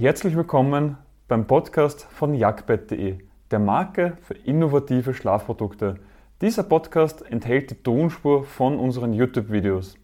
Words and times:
Herzlich 0.00 0.36
willkommen 0.36 0.96
beim 1.26 1.48
Podcast 1.48 2.04
von 2.04 2.32
jagdbett.de, 2.32 3.18
der 3.50 3.58
Marke 3.58 4.16
für 4.22 4.34
innovative 4.34 5.12
Schlafprodukte. 5.12 5.96
Dieser 6.40 6.62
Podcast 6.62 7.28
enthält 7.28 7.72
die 7.72 7.82
Tonspur 7.82 8.44
von 8.44 8.78
unseren 8.78 9.12
YouTube-Videos. 9.12 9.96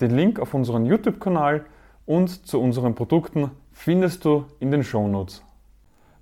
Den 0.00 0.16
Link 0.16 0.40
auf 0.40 0.52
unseren 0.52 0.84
YouTube-Kanal 0.84 1.64
und 2.06 2.44
zu 2.44 2.60
unseren 2.60 2.96
Produkten 2.96 3.52
findest 3.70 4.24
du 4.24 4.46
in 4.58 4.72
den 4.72 4.82
Shownotes. 4.82 5.44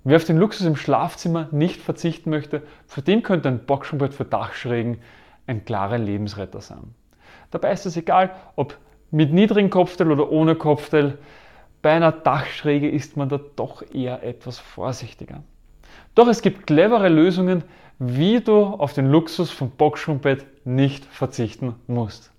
Wer 0.03 0.17
auf 0.17 0.25
den 0.25 0.37
Luxus 0.37 0.67
im 0.67 0.75
Schlafzimmer 0.75 1.47
nicht 1.49 1.81
verzichten 1.81 2.29
möchte, 2.29 2.61
für 2.85 3.01
den 3.01 3.23
könnte 3.23 3.49
ein 3.49 3.65
Boxenbett 3.65 4.13
für 4.13 4.25
Dachschrägen 4.25 4.99
ein 5.47 5.65
klarer 5.65 5.97
Lebensretter 5.97 6.61
sein. 6.61 6.93
Dabei 7.49 7.71
ist 7.71 7.87
es 7.87 7.97
egal, 7.97 8.35
ob 8.55 8.77
mit 9.09 9.33
niedrigem 9.33 9.71
Kopfteil 9.71 10.11
oder 10.11 10.31
ohne 10.31 10.53
Kopfteil. 10.53 11.17
Bei 11.81 11.93
einer 11.93 12.11
Dachschräge 12.11 12.89
ist 12.89 13.15
man 13.15 13.29
da 13.29 13.39
doch 13.55 13.83
eher 13.93 14.23
etwas 14.23 14.59
vorsichtiger. 14.59 15.43
Doch 16.13 16.27
es 16.27 16.41
gibt 16.41 16.67
clevere 16.67 17.07
Lösungen, 17.07 17.63
wie 17.99 18.41
du 18.41 18.63
auf 18.63 18.93
den 18.93 19.09
Luxus 19.09 19.49
vom 19.49 19.71
Boxschumbett 19.71 20.45
nicht 20.65 21.05
verzichten 21.05 21.75
musst. 21.87 22.31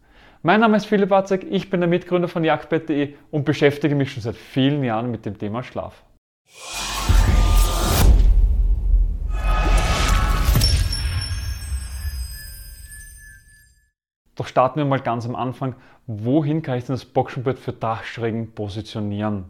Mein 0.42 0.60
Name 0.60 0.76
ist 0.76 0.86
Philipp 0.86 1.10
Watzek, 1.10 1.46
ich 1.50 1.70
bin 1.70 1.80
der 1.80 1.88
Mitgründer 1.88 2.28
von 2.28 2.44
Jagdbett.de 2.44 3.14
und 3.30 3.44
beschäftige 3.44 3.94
mich 3.94 4.12
schon 4.12 4.22
seit 4.22 4.36
vielen 4.36 4.84
Jahren 4.84 5.10
mit 5.10 5.24
dem 5.24 5.38
Thema 5.38 5.62
Schlaf. 5.62 6.02
Doch 14.40 14.46
starten 14.46 14.78
wir 14.78 14.86
mal 14.86 15.00
ganz 15.00 15.26
am 15.26 15.36
Anfang. 15.36 15.74
Wohin 16.06 16.62
kann 16.62 16.78
ich 16.78 16.86
denn 16.86 16.94
das 16.94 17.04
Boxenbett 17.04 17.58
für 17.58 17.74
Dachschrägen 17.74 18.52
positionieren? 18.52 19.44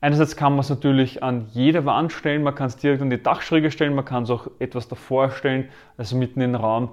Einerseits 0.00 0.34
kann 0.34 0.54
man 0.54 0.62
es 0.62 0.70
natürlich 0.70 1.22
an 1.22 1.46
jede 1.52 1.84
Wand 1.84 2.10
stellen, 2.10 2.42
man 2.42 2.56
kann 2.56 2.66
es 2.66 2.76
direkt 2.76 3.00
an 3.00 3.10
die 3.10 3.22
Dachschräge 3.22 3.70
stellen, 3.70 3.94
man 3.94 4.04
kann 4.04 4.24
es 4.24 4.30
auch 4.30 4.48
etwas 4.58 4.88
davor 4.88 5.30
stellen, 5.30 5.68
also 5.96 6.16
mitten 6.16 6.40
in 6.40 6.50
den 6.50 6.60
Raum. 6.60 6.88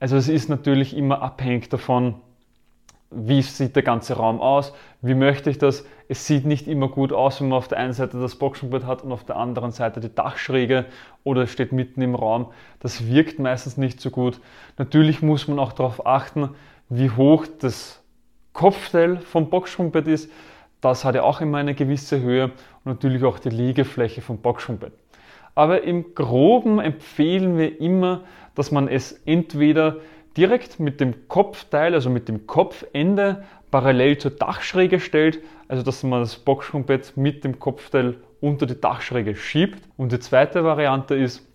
Also 0.00 0.18
es 0.18 0.28
ist 0.28 0.50
natürlich 0.50 0.94
immer 0.94 1.22
abhängig 1.22 1.70
davon, 1.70 2.16
wie 3.10 3.42
sieht 3.42 3.76
der 3.76 3.82
ganze 3.82 4.14
Raum 4.14 4.40
aus, 4.40 4.72
wie 5.00 5.14
möchte 5.14 5.50
ich 5.50 5.58
das. 5.58 5.86
Es 6.08 6.26
sieht 6.26 6.44
nicht 6.44 6.66
immer 6.66 6.88
gut 6.88 7.12
aus, 7.12 7.40
wenn 7.40 7.48
man 7.48 7.58
auf 7.58 7.68
der 7.68 7.78
einen 7.78 7.92
Seite 7.92 8.20
das 8.20 8.36
Boxenbett 8.36 8.84
hat 8.84 9.02
und 9.02 9.12
auf 9.12 9.24
der 9.24 9.36
anderen 9.36 9.72
Seite 9.72 10.00
die 10.00 10.14
Dachschräge 10.14 10.86
oder 11.24 11.46
steht 11.46 11.72
mitten 11.72 12.02
im 12.02 12.14
Raum. 12.14 12.48
Das 12.80 13.06
wirkt 13.06 13.38
meistens 13.38 13.76
nicht 13.76 14.00
so 14.00 14.10
gut. 14.10 14.40
Natürlich 14.78 15.22
muss 15.22 15.48
man 15.48 15.58
auch 15.58 15.72
darauf 15.72 16.06
achten, 16.06 16.50
wie 16.88 17.10
hoch 17.10 17.46
das 17.60 18.02
Kopfteil 18.52 19.18
vom 19.18 19.50
Boxenbett 19.50 20.08
ist. 20.08 20.30
Das 20.80 21.04
hat 21.04 21.14
ja 21.14 21.22
auch 21.22 21.40
immer 21.40 21.58
eine 21.58 21.74
gewisse 21.74 22.20
Höhe 22.20 22.44
und 22.44 22.86
natürlich 22.86 23.24
auch 23.24 23.38
die 23.38 23.50
Liegefläche 23.50 24.20
vom 24.20 24.38
Boxenbett. 24.38 24.92
Aber 25.54 25.82
im 25.82 26.14
Groben 26.14 26.78
empfehlen 26.80 27.56
wir 27.56 27.80
immer, 27.80 28.24
dass 28.54 28.70
man 28.70 28.88
es 28.88 29.12
entweder 29.24 29.96
direkt 30.36 30.78
mit 30.78 31.00
dem 31.00 31.28
Kopfteil, 31.28 31.94
also 31.94 32.10
mit 32.10 32.28
dem 32.28 32.46
Kopfende 32.46 33.44
parallel 33.70 34.18
zur 34.18 34.32
Dachschräge 34.32 35.00
stellt, 35.00 35.40
also 35.68 35.82
dass 35.82 36.02
man 36.02 36.20
das 36.20 36.36
Boxsprungbett 36.36 37.16
mit 37.16 37.44
dem 37.44 37.58
Kopfteil 37.58 38.18
unter 38.40 38.66
die 38.66 38.80
Dachschräge 38.80 39.34
schiebt. 39.34 39.82
Und 39.96 40.12
die 40.12 40.20
zweite 40.20 40.64
Variante 40.64 41.14
ist, 41.14 41.46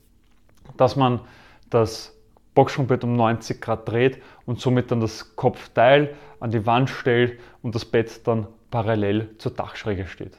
dass 0.78 0.96
man 0.96 1.22
das 1.70 2.18
Boxsprungbett 2.54 3.04
um 3.04 3.16
90 3.16 3.62
Grad 3.62 3.88
dreht 3.88 4.22
und 4.46 4.60
somit 4.60 4.92
dann 4.92 5.00
das 5.00 5.36
Kopfteil 5.36 6.16
an 6.40 6.52
die 6.52 6.66
Wand 6.66 6.90
stellt 6.90 7.40
und 7.62 7.76
das 7.76 7.86
Bett 7.86 8.28
dann 8.28 8.48
parallel 8.72 9.30
zur 9.38 9.54
Dachschräge 9.54 10.08
steht. 10.08 10.38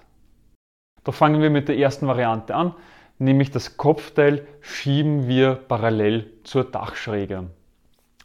Da 1.05 1.13
fangen 1.13 1.41
wir 1.41 1.51
mit 1.51 1.69
der 1.69 1.79
ersten 1.79 2.07
Variante 2.07 2.55
an, 2.55 2.75
nämlich 3.19 3.51
das 3.51 3.77
Kopfteil 3.77 4.47
schieben 4.61 5.27
wir 5.27 5.55
parallel 5.55 6.31
zur 6.45 6.65
Dachschräge. 6.65 7.49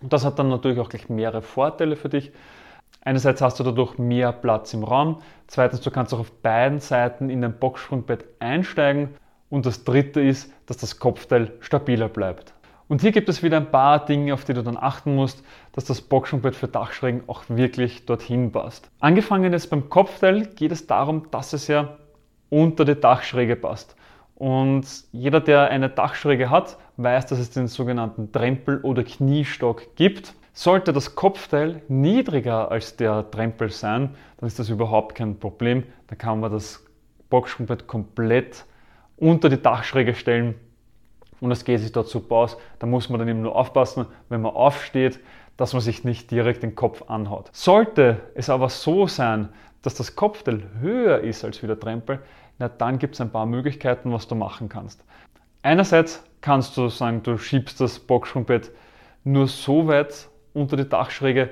Und 0.02 0.14
das 0.14 0.26
hat 0.26 0.40
dann 0.40 0.50
natürlich 0.50 0.80
auch 0.80 0.89
gleich 0.89 1.10
mehrere 1.10 1.42
Vorteile 1.42 1.95
für 1.95 2.10
dich. 2.10 2.32
Einerseits 3.02 3.42
hast 3.42 3.60
du 3.60 3.64
dadurch 3.64 3.98
mehr 3.98 4.32
Platz 4.32 4.73
im 4.73 4.83
Raum. 4.83 5.22
Zweitens, 5.48 5.82
du 5.82 5.92
kannst 5.92 6.14
auch 6.14 6.20
auf 6.20 6.32
beiden 6.32 6.80
Seiten 6.80 7.30
in 7.30 7.42
dein 7.42 7.58
Boxsprungbett 7.58 8.26
einsteigen. 8.39 9.16
Und 9.49 9.66
das 9.66 9.86
dritte 9.86 10.22
ist, 10.22 10.52
dass 10.66 10.77
das 10.77 10.99
Kopfteil 10.99 11.54
stabiler 11.61 12.10
bleibt. 12.10 12.54
Und 12.89 13.02
hier 13.02 13.11
gibt 13.11 13.27
es 13.27 13.44
wieder 13.44 13.58
ein 13.58 13.72
paar 13.72 14.05
Dinge, 14.05 14.33
auf 14.33 14.45
die 14.45 14.54
du 14.54 14.64
dann 14.64 14.77
achten 14.77 15.16
musst, 15.16 15.44
dass 15.73 15.86
das 15.86 16.02
Boxsprungbett 16.02 16.55
für 16.55 16.67
Dachschrägen 16.67 17.23
auch 17.27 17.43
wirklich 17.48 18.05
dorthin 18.05 18.52
passt. 18.52 18.89
Angefangen 18.99 19.52
jetzt 19.52 19.70
beim 19.70 19.89
Kopfteil 19.89 20.45
geht 20.45 20.72
es 20.72 20.88
darum, 20.88 21.30
dass 21.32 21.54
es 21.54 21.67
ja 21.67 21.98
unter 22.49 22.86
die 22.86 22.99
Dachschräge 22.99 23.55
passt. 23.58 23.95
Und 24.36 24.86
jeder, 25.11 25.42
der 25.42 25.70
eine 25.70 25.89
Dachschräge 25.89 26.49
hat, 26.49 26.77
weiß, 26.98 27.28
dass 27.28 27.40
es 27.40 27.52
den 27.52 27.68
sogenannten 27.68 28.32
Trempel 28.32 28.80
oder 28.82 29.04
Kniestock 29.04 29.96
gibt. 29.96 30.34
Sollte 30.54 30.92
das 30.92 31.16
Kopfteil 31.16 31.82
niedriger 31.88 32.72
als 32.72 32.96
der 32.96 33.30
Trempel 33.30 33.70
sein, 33.70 34.16
dann 34.38 34.48
ist 34.48 34.58
das 34.58 34.70
überhaupt 34.70 35.16
kein 35.16 35.38
Problem. 35.38 35.84
Da 36.08 36.16
kann 36.16 36.40
man 36.40 36.52
das 36.52 36.84
Boxsprungbett 37.30 37.88
komplett 37.88 38.66
unter 39.18 39.50
die 39.50 39.62
Dachschräge 39.62 40.16
stellen 40.16 40.56
und 41.40 41.50
das 41.50 41.64
geht 41.64 41.80
sich 41.80 41.92
dort 41.92 42.08
super 42.08 42.36
aus. 42.36 42.58
Da 42.80 42.88
muss 42.88 43.10
man 43.10 43.20
dann 43.20 43.28
eben 43.28 43.42
nur 43.42 43.56
aufpassen, 43.56 44.06
wenn 44.30 44.42
man 44.42 44.54
aufsteht, 44.54 45.20
dass 45.56 45.74
man 45.74 45.82
sich 45.82 46.04
nicht 46.04 46.32
direkt 46.32 46.64
den 46.64 46.76
Kopf 46.76 47.04
anhaut. 47.10 47.50
Sollte 47.52 48.22
es 48.36 48.50
aber 48.50 48.70
so 48.70 49.08
sein, 49.08 49.50
dass 49.82 49.96
das 49.96 50.16
Kopfteil 50.16 50.64
höher 50.80 51.20
ist 51.20 51.44
als 51.44 51.62
wie 51.62 51.68
der 51.68 51.80
Trempel, 51.80 52.20
na, 52.60 52.68
dann 52.68 52.98
gibt 52.98 53.14
es 53.14 53.22
ein 53.22 53.32
paar 53.32 53.46
Möglichkeiten, 53.46 54.12
was 54.12 54.28
du 54.28 54.34
machen 54.34 54.70
kannst. 54.70 55.04
Einerseits 55.62 56.24
kannst 56.42 56.77
du 56.77 56.89
sagen, 56.89 57.23
du 57.23 57.37
schiebst 57.37 57.80
das 57.81 57.99
Boxsprungbett 57.99 58.71
nur 59.23 59.48
so 59.48 59.87
weit 59.87 60.30
unter 60.53 60.77
die 60.77 60.87
Dachschräge, 60.87 61.49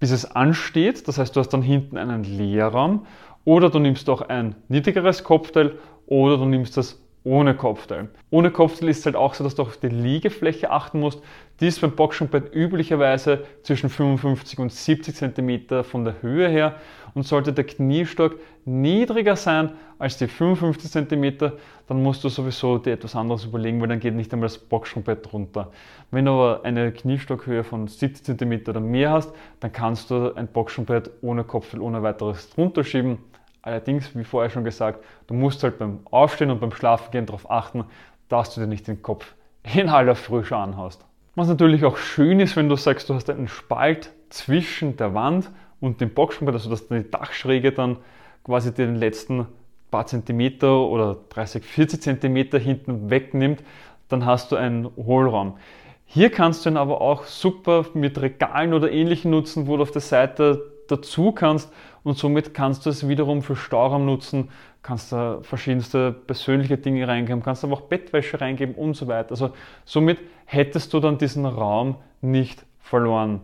bis 0.00 0.10
es 0.10 0.24
ansteht. 0.24 1.08
Das 1.08 1.18
heißt, 1.18 1.34
du 1.34 1.40
hast 1.40 1.50
dann 1.50 1.62
hinten 1.62 1.98
einen 1.98 2.24
Leerraum. 2.24 3.06
Oder 3.44 3.70
du 3.70 3.78
nimmst 3.78 4.08
auch 4.10 4.22
ein 4.22 4.54
niedrigeres 4.68 5.24
Kopfteil 5.24 5.78
oder 6.06 6.36
du 6.36 6.44
nimmst 6.44 6.76
das 6.76 7.00
ohne 7.24 7.54
Kopfteil. 7.54 8.08
Ohne 8.30 8.50
Kopfteil 8.50 8.88
ist 8.88 9.00
es 9.00 9.06
halt 9.06 9.16
auch 9.16 9.34
so, 9.34 9.44
dass 9.44 9.54
du 9.54 9.62
auf 9.62 9.76
die 9.76 9.88
Liegefläche 9.88 10.70
achten 10.70 11.00
musst. 11.00 11.22
Die 11.60 11.66
ist 11.66 11.80
beim 11.80 11.92
Boxsprungbett 11.92 12.54
üblicherweise 12.54 13.44
zwischen 13.62 13.90
55 13.90 14.58
und 14.58 14.72
70 14.72 15.14
cm 15.14 15.84
von 15.84 16.04
der 16.04 16.22
Höhe 16.22 16.48
her 16.48 16.76
und 17.14 17.24
sollte 17.24 17.52
der 17.52 17.64
Kniestock 17.64 18.36
niedriger 18.64 19.36
sein 19.36 19.72
als 19.98 20.18
die 20.18 20.28
55 20.28 20.90
cm, 20.90 21.52
dann 21.88 22.02
musst 22.02 22.22
du 22.22 22.28
sowieso 22.28 22.78
dir 22.78 22.92
etwas 22.92 23.16
anderes 23.16 23.44
überlegen, 23.44 23.80
weil 23.80 23.88
dann 23.88 23.98
geht 23.98 24.14
nicht 24.14 24.32
einmal 24.32 24.48
das 24.48 24.58
Boxsprungbett 24.58 25.32
runter. 25.32 25.72
Wenn 26.10 26.26
du 26.26 26.32
aber 26.32 26.64
eine 26.64 26.92
Kniestockhöhe 26.92 27.64
von 27.64 27.88
70 27.88 28.38
cm 28.38 28.62
oder 28.68 28.80
mehr 28.80 29.10
hast, 29.10 29.32
dann 29.60 29.72
kannst 29.72 30.10
du 30.10 30.32
ein 30.34 30.46
Boxsprungbett 30.46 31.10
ohne 31.22 31.44
Kopfteil 31.44 31.80
ohne 31.80 32.02
weiteres 32.02 32.50
drunter 32.50 32.84
schieben. 32.84 33.18
Allerdings, 33.62 34.14
wie 34.14 34.24
vorher 34.24 34.50
schon 34.50 34.64
gesagt, 34.64 35.04
du 35.26 35.34
musst 35.34 35.62
halt 35.62 35.78
beim 35.78 36.00
Aufstehen 36.10 36.50
und 36.50 36.60
beim 36.60 36.72
Schlafengehen 36.72 37.26
darauf 37.26 37.50
achten, 37.50 37.84
dass 38.28 38.54
du 38.54 38.60
dir 38.60 38.66
nicht 38.66 38.86
den 38.86 39.02
Kopf 39.02 39.34
in 39.74 39.88
aller 39.88 40.14
Früh 40.14 40.44
schon 40.44 40.58
anhaust. 40.58 41.04
Was 41.34 41.48
natürlich 41.48 41.84
auch 41.84 41.96
schön 41.96 42.40
ist, 42.40 42.56
wenn 42.56 42.68
du 42.68 42.76
sagst, 42.76 43.08
du 43.08 43.14
hast 43.14 43.30
einen 43.30 43.48
Spalt 43.48 44.10
zwischen 44.28 44.96
der 44.96 45.14
Wand 45.14 45.50
und 45.80 46.00
dem 46.00 46.10
Boxsprung, 46.10 46.48
also 46.48 46.70
dass 46.70 46.88
die 46.88 47.10
Dachschräge 47.10 47.72
dann 47.72 47.96
quasi 48.44 48.72
den 48.72 48.96
letzten 48.96 49.46
paar 49.90 50.06
Zentimeter 50.06 50.80
oder 50.80 51.16
30, 51.30 51.64
40 51.64 52.02
Zentimeter 52.02 52.58
hinten 52.58 53.10
wegnimmt, 53.10 53.62
dann 54.08 54.26
hast 54.26 54.52
du 54.52 54.56
einen 54.56 54.88
Hohlraum. 54.96 55.58
Hier 56.06 56.30
kannst 56.30 56.64
du 56.64 56.70
ihn 56.70 56.76
aber 56.76 57.00
auch 57.00 57.24
super 57.24 57.86
mit 57.94 58.20
Regalen 58.20 58.72
oder 58.72 58.90
ähnlichem 58.90 59.30
nutzen, 59.30 59.66
wo 59.66 59.76
du 59.76 59.82
auf 59.82 59.90
der 59.90 60.00
Seite 60.00 60.72
dazu 60.88 61.32
kannst 61.32 61.70
und 62.08 62.16
somit 62.16 62.54
kannst 62.54 62.86
du 62.86 62.90
es 62.90 63.06
wiederum 63.06 63.42
für 63.42 63.54
Stauraum 63.54 64.06
nutzen, 64.06 64.48
kannst 64.82 65.12
da 65.12 65.40
verschiedenste 65.42 66.10
persönliche 66.10 66.78
Dinge 66.78 67.06
reingeben, 67.06 67.42
kannst 67.42 67.64
aber 67.64 67.74
auch 67.74 67.82
Bettwäsche 67.82 68.40
reingeben 68.40 68.74
und 68.74 68.94
so 68.94 69.08
weiter. 69.08 69.32
Also 69.32 69.50
somit 69.84 70.18
hättest 70.46 70.94
du 70.94 71.00
dann 71.00 71.18
diesen 71.18 71.44
Raum 71.44 71.96
nicht 72.22 72.64
verloren. 72.80 73.42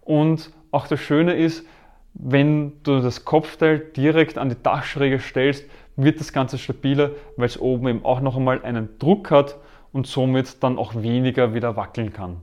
Und 0.00 0.50
auch 0.70 0.86
das 0.86 1.00
Schöne 1.00 1.34
ist, 1.34 1.66
wenn 2.14 2.82
du 2.82 3.00
das 3.00 3.26
Kopfteil 3.26 3.78
direkt 3.78 4.38
an 4.38 4.48
die 4.48 4.62
Dachschräge 4.62 5.18
stellst, 5.20 5.68
wird 5.96 6.18
das 6.18 6.32
Ganze 6.32 6.56
stabiler, 6.56 7.10
weil 7.36 7.44
es 7.44 7.60
oben 7.60 7.88
eben 7.88 8.04
auch 8.06 8.22
noch 8.22 8.38
einmal 8.38 8.62
einen 8.62 8.98
Druck 8.98 9.30
hat 9.30 9.58
und 9.92 10.06
somit 10.06 10.62
dann 10.62 10.78
auch 10.78 10.94
weniger 10.94 11.52
wieder 11.52 11.76
wackeln 11.76 12.14
kann. 12.14 12.38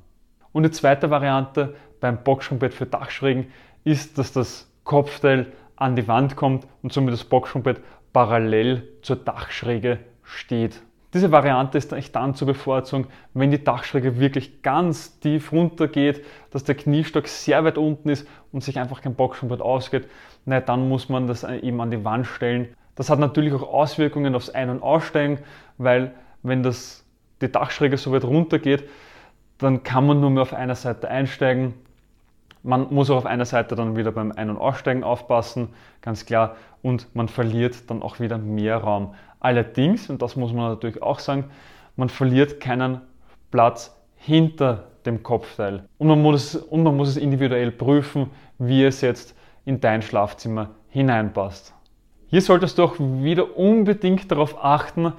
Und 0.51 0.61
die 0.61 0.69
zweite 0.69 1.09
Variante 1.09 1.73
beim 2.01 2.23
Boxsprungbett 2.23 2.75
für 2.75 2.85
Dachschrägen 2.85 3.47
ist, 3.83 4.19
dass 4.19 4.31
das 4.31 4.69
Kopfteil 4.85 5.51
an 5.75 5.97
die 5.97 6.07
Wand 6.07 6.37
kommt 6.37 6.65
und 6.81 6.93
somit 6.93 7.13
das 7.13 7.25
Boxsprungbett 7.25 7.81
parallel 8.13 8.87
zur 9.01 9.17
Dachschräge 9.17 9.99
steht. 10.23 10.81
Diese 11.13 11.31
Variante 11.31 11.77
ist 11.77 11.93
eigentlich 11.93 12.11
dann 12.11 12.35
zu 12.35 12.45
bevorzugen, 12.45 13.07
wenn 13.33 13.51
die 13.51 13.63
Dachschräge 13.63 14.19
wirklich 14.19 14.61
ganz 14.63 15.19
tief 15.19 15.51
runter 15.51 15.87
geht, 15.87 16.25
dass 16.51 16.65
der 16.65 16.75
Kniestock 16.75 17.27
sehr 17.27 17.63
weit 17.63 17.77
unten 17.77 18.09
ist 18.09 18.27
und 18.51 18.63
sich 18.63 18.79
einfach 18.79 19.01
kein 19.01 19.15
Boxsprungbrett 19.15 19.61
ausgeht. 19.61 20.09
Na, 20.45 20.59
dann 20.59 20.89
muss 20.89 21.09
man 21.09 21.27
das 21.27 21.43
eben 21.43 21.79
an 21.79 21.91
die 21.91 22.03
Wand 22.03 22.27
stellen. 22.27 22.67
Das 22.95 23.09
hat 23.09 23.19
natürlich 23.19 23.53
auch 23.53 23.63
Auswirkungen 23.63 24.35
aufs 24.35 24.49
Ein- 24.49 24.69
und 24.69 24.83
Aussteigen, 24.83 25.39
weil 25.77 26.13
wenn 26.43 26.63
das, 26.63 27.05
die 27.41 27.51
Dachschräge 27.51 27.97
so 27.97 28.11
weit 28.11 28.23
runter 28.23 28.59
geht, 28.59 28.83
dann 29.57 29.83
kann 29.83 30.05
man 30.05 30.19
nur 30.19 30.31
mehr 30.31 30.43
auf 30.43 30.53
einer 30.53 30.75
Seite 30.75 31.09
einsteigen. 31.09 31.75
Man 32.65 32.91
muss 32.91 33.11
auch 33.11 33.17
auf 33.17 33.25
einer 33.27 33.45
Seite 33.45 33.75
dann 33.75 33.95
wieder 33.95 34.11
beim 34.11 34.31
Ein- 34.31 34.49
und 34.49 34.57
Aussteigen 34.57 35.03
aufpassen, 35.03 35.69
ganz 36.01 36.25
klar, 36.25 36.55
und 36.81 37.15
man 37.15 37.27
verliert 37.27 37.91
dann 37.91 38.01
auch 38.01 38.19
wieder 38.19 38.39
mehr 38.39 38.77
Raum. 38.77 39.13
Allerdings, 39.39 40.09
und 40.09 40.23
das 40.23 40.35
muss 40.35 40.51
man 40.51 40.71
natürlich 40.71 41.03
auch 41.03 41.19
sagen, 41.19 41.45
man 41.95 42.09
verliert 42.09 42.59
keinen 42.59 43.01
Platz 43.51 43.95
hinter 44.15 44.87
dem 45.05 45.21
Kopfteil. 45.21 45.87
Und 45.99 46.07
man 46.07 46.23
muss, 46.23 46.55
und 46.55 46.81
man 46.81 46.97
muss 46.97 47.09
es 47.09 47.17
individuell 47.17 47.71
prüfen, 47.71 48.31
wie 48.57 48.83
es 48.83 49.01
jetzt 49.01 49.35
in 49.63 49.79
dein 49.79 50.01
Schlafzimmer 50.01 50.71
hineinpasst. 50.89 51.71
Hier 52.25 52.41
solltest 52.41 52.79
du 52.79 52.83
auch 52.83 52.95
wieder 52.97 53.55
unbedingt 53.55 54.31
darauf 54.31 54.63
achten, 54.65 55.13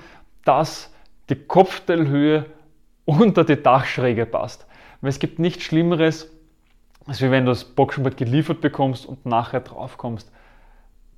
dass 0.44 0.92
die 1.28 1.36
Kopfteilhöhe 1.36 2.46
unter 3.04 3.44
die 3.44 3.62
Dachschräge 3.62 4.26
passt. 4.26 4.66
Weil 5.00 5.10
es 5.10 5.20
gibt 5.20 5.38
nichts 5.38 5.62
Schlimmeres, 5.62 6.35
als 7.06 7.20
wenn 7.20 7.44
du 7.44 7.52
das 7.52 7.64
Boxenbett 7.64 8.16
geliefert 8.16 8.60
bekommst 8.60 9.06
und 9.06 9.24
nachher 9.26 9.60
drauf 9.60 9.96
kommst. 9.96 10.30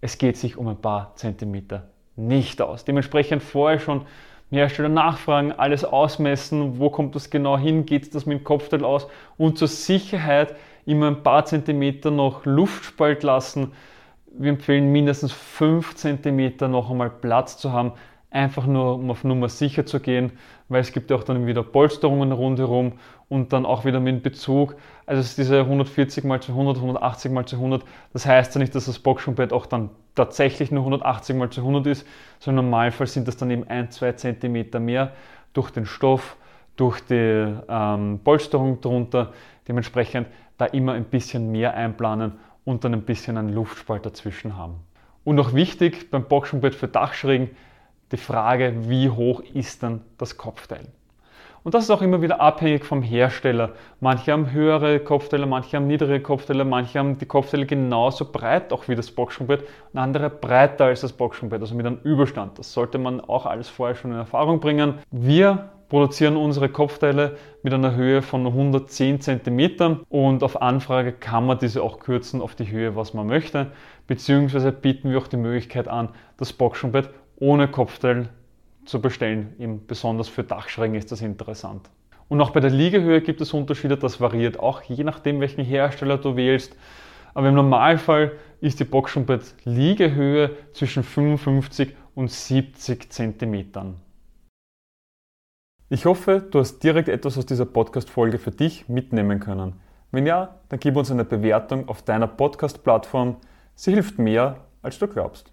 Es 0.00 0.18
geht 0.18 0.36
sich 0.36 0.56
um 0.56 0.68
ein 0.68 0.80
paar 0.80 1.14
Zentimeter 1.16 1.88
nicht 2.16 2.60
aus. 2.60 2.84
Dementsprechend 2.84 3.42
vorher 3.42 3.78
schon 3.78 4.02
Hersteller 4.50 4.88
nachfragen, 4.88 5.52
alles 5.52 5.84
ausmessen, 5.84 6.78
wo 6.78 6.88
kommt 6.88 7.14
das 7.14 7.30
genau 7.30 7.58
hin, 7.58 7.84
geht 7.84 8.14
das 8.14 8.24
mit 8.24 8.38
dem 8.38 8.44
Kopfteil 8.44 8.84
aus 8.84 9.06
und 9.36 9.58
zur 9.58 9.68
Sicherheit 9.68 10.56
immer 10.86 11.08
ein 11.08 11.22
paar 11.22 11.44
Zentimeter 11.44 12.10
noch 12.10 12.46
Luftspalt 12.46 13.22
lassen. 13.22 13.72
Wir 14.26 14.50
empfehlen 14.50 14.90
mindestens 14.90 15.32
5 15.32 15.96
Zentimeter 15.96 16.68
noch 16.68 16.90
einmal 16.90 17.10
Platz 17.10 17.58
zu 17.58 17.72
haben, 17.72 17.92
einfach 18.30 18.66
nur 18.66 18.94
um 18.94 19.10
auf 19.10 19.24
Nummer 19.24 19.50
sicher 19.50 19.84
zu 19.84 20.00
gehen, 20.00 20.32
weil 20.68 20.80
es 20.80 20.92
gibt 20.92 21.10
ja 21.10 21.16
auch 21.16 21.24
dann 21.24 21.46
wieder 21.46 21.62
Polsterungen 21.62 22.32
rundherum 22.32 22.92
und 23.28 23.52
dann 23.52 23.66
auch 23.66 23.84
wieder 23.84 24.00
mit 24.00 24.22
Bezug. 24.22 24.76
Also 25.06 25.20
es 25.20 25.30
ist 25.30 25.38
diese 25.38 25.60
140 25.60 26.24
mal 26.24 26.40
zu 26.40 26.52
100, 26.52 26.76
180 26.76 27.30
mal 27.30 27.46
zu 27.46 27.56
100. 27.56 27.84
Das 28.12 28.26
heißt 28.26 28.54
ja 28.54 28.60
nicht, 28.60 28.74
dass 28.74 28.86
das 28.86 28.98
Boxschuhbett 28.98 29.52
auch 29.52 29.66
dann 29.66 29.90
tatsächlich 30.14 30.70
nur 30.70 30.82
180 30.82 31.36
mal 31.36 31.50
zu 31.50 31.60
100 31.60 31.86
ist, 31.86 32.06
sondern 32.38 32.64
im 32.64 32.70
Normalfall 32.70 33.06
sind 33.06 33.28
das 33.28 33.36
dann 33.36 33.50
eben 33.50 33.68
1, 33.68 33.96
2 33.96 34.12
cm 34.12 34.84
mehr 34.84 35.12
durch 35.52 35.70
den 35.70 35.86
Stoff, 35.86 36.36
durch 36.76 37.00
die 37.00 37.54
ähm, 37.68 38.20
Polsterung 38.24 38.80
drunter. 38.80 39.32
Dementsprechend 39.66 40.28
da 40.56 40.66
immer 40.66 40.92
ein 40.92 41.04
bisschen 41.04 41.52
mehr 41.52 41.74
einplanen 41.74 42.32
und 42.64 42.84
dann 42.84 42.94
ein 42.94 43.02
bisschen 43.02 43.36
einen 43.36 43.52
Luftspalt 43.52 44.04
dazwischen 44.06 44.56
haben. 44.56 44.76
Und 45.24 45.38
auch 45.38 45.52
wichtig 45.52 46.10
beim 46.10 46.24
Boxenbett 46.24 46.74
für 46.74 46.88
Dachschrägen 46.88 47.50
die 48.12 48.16
Frage, 48.16 48.88
wie 48.88 49.10
hoch 49.10 49.40
ist 49.52 49.82
dann 49.82 50.00
das 50.16 50.38
Kopfteil? 50.38 50.86
Und 51.68 51.74
das 51.74 51.84
ist 51.84 51.90
auch 51.90 52.00
immer 52.00 52.22
wieder 52.22 52.40
abhängig 52.40 52.86
vom 52.86 53.02
Hersteller. 53.02 53.72
Manche 54.00 54.32
haben 54.32 54.52
höhere 54.52 55.00
Kopfteile, 55.00 55.44
manche 55.44 55.76
haben 55.76 55.86
niedrige 55.86 56.22
Kopfteile, 56.22 56.64
manche 56.64 56.98
haben 56.98 57.18
die 57.18 57.26
Kopfteile 57.26 57.66
genauso 57.66 58.24
breit 58.24 58.72
auch 58.72 58.88
wie 58.88 58.94
das 58.94 59.10
Boxenbett 59.10 59.66
und 59.92 59.98
andere 60.00 60.30
breiter 60.30 60.86
als 60.86 61.02
das 61.02 61.12
Boxenbett, 61.12 61.60
also 61.60 61.74
mit 61.74 61.84
einem 61.84 61.98
Überstand. 62.04 62.58
Das 62.58 62.72
sollte 62.72 62.96
man 62.96 63.20
auch 63.20 63.44
alles 63.44 63.68
vorher 63.68 63.94
schon 63.96 64.12
in 64.12 64.16
Erfahrung 64.16 64.60
bringen. 64.60 64.94
Wir 65.10 65.68
produzieren 65.90 66.38
unsere 66.38 66.70
Kopfteile 66.70 67.36
mit 67.62 67.74
einer 67.74 67.94
Höhe 67.94 68.22
von 68.22 68.46
110 68.46 69.20
cm 69.20 70.06
und 70.08 70.42
auf 70.42 70.62
Anfrage 70.62 71.12
kann 71.12 71.44
man 71.44 71.58
diese 71.58 71.82
auch 71.82 71.98
kürzen 72.00 72.40
auf 72.40 72.54
die 72.54 72.70
Höhe, 72.70 72.96
was 72.96 73.12
man 73.12 73.26
möchte, 73.26 73.72
beziehungsweise 74.06 74.72
bieten 74.72 75.10
wir 75.10 75.18
auch 75.18 75.28
die 75.28 75.36
Möglichkeit 75.36 75.86
an, 75.86 76.08
das 76.38 76.54
Boxenbett 76.54 77.10
ohne 77.36 77.68
Kopfteil 77.68 78.30
zu 78.88 79.00
bestellen. 79.00 79.54
Eben 79.58 79.86
besonders 79.86 80.28
für 80.28 80.42
Dachschrägen 80.42 80.96
ist 80.96 81.12
das 81.12 81.20
interessant. 81.20 81.90
Und 82.28 82.40
auch 82.40 82.50
bei 82.50 82.60
der 82.60 82.70
Liegehöhe 82.70 83.20
gibt 83.20 83.40
es 83.40 83.54
Unterschiede, 83.54 83.96
das 83.96 84.20
variiert 84.20 84.58
auch 84.58 84.82
je 84.82 85.04
nachdem, 85.04 85.40
welchen 85.40 85.64
Hersteller 85.64 86.18
du 86.18 86.36
wählst. 86.36 86.76
Aber 87.34 87.48
im 87.48 87.54
Normalfall 87.54 88.32
ist 88.60 88.80
die 88.80 88.84
Boxenbett 88.84 89.54
Liegehöhe 89.64 90.56
zwischen 90.72 91.02
55 91.02 91.94
und 92.14 92.30
70 92.30 93.10
cm. 93.10 93.94
Ich 95.88 96.04
hoffe, 96.04 96.46
du 96.50 96.58
hast 96.58 96.80
direkt 96.80 97.08
etwas 97.08 97.38
aus 97.38 97.46
dieser 97.46 97.64
Podcast-Folge 97.64 98.38
für 98.38 98.50
dich 98.50 98.88
mitnehmen 98.88 99.40
können. 99.40 99.80
Wenn 100.10 100.26
ja, 100.26 100.56
dann 100.68 100.80
gib 100.80 100.96
uns 100.96 101.10
eine 101.10 101.24
Bewertung 101.24 101.88
auf 101.88 102.02
deiner 102.02 102.26
Podcast-Plattform. 102.26 103.36
Sie 103.74 103.92
hilft 103.92 104.18
mehr, 104.18 104.64
als 104.82 104.98
du 104.98 105.06
glaubst. 105.06 105.52